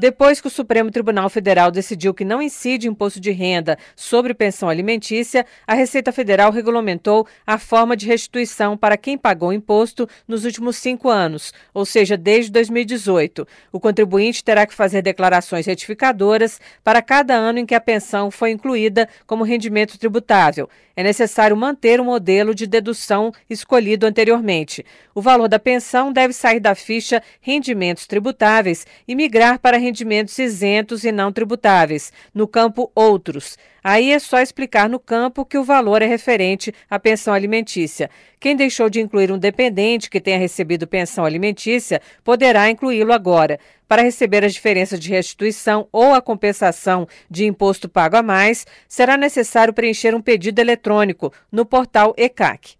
[0.00, 4.70] Depois que o Supremo Tribunal Federal decidiu que não incide imposto de renda sobre pensão
[4.70, 10.78] alimentícia, a Receita Federal regulamentou a forma de restituição para quem pagou imposto nos últimos
[10.78, 13.46] cinco anos, ou seja, desde 2018.
[13.70, 18.52] O contribuinte terá que fazer declarações retificadoras para cada ano em que a pensão foi
[18.52, 20.66] incluída como rendimento tributável.
[20.96, 24.84] É necessário manter o modelo de dedução escolhido anteriormente.
[25.14, 29.89] O valor da pensão deve sair da ficha rendimentos tributáveis e migrar para rendimentos
[30.38, 33.56] isentos e não tributáveis, no campo Outros.
[33.82, 38.10] Aí é só explicar no campo que o valor é referente à pensão alimentícia.
[38.38, 43.58] Quem deixou de incluir um dependente que tenha recebido pensão alimentícia poderá incluí-lo agora.
[43.88, 49.16] Para receber as diferenças de restituição ou a compensação de imposto pago a mais, será
[49.16, 52.74] necessário preencher um pedido eletrônico no portal ECAC.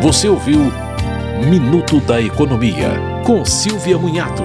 [0.00, 0.60] Você ouviu
[1.46, 2.90] Minuto da Economia,
[3.24, 4.42] com Silvia Munhato.